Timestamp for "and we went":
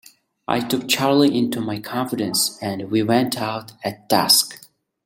2.59-3.37